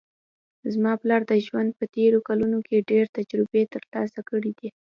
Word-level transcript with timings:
زما 0.73 0.93
پلار 1.01 1.21
د 1.27 1.31
ژوند 1.45 1.69
په 1.79 1.85
تېرو 1.95 2.19
کلونو 2.27 2.57
کې 2.67 2.85
ډېر 2.91 3.05
تجربې 3.17 3.61
ترلاسه 3.73 4.19
کړې 4.29 4.51
ده 4.59 4.69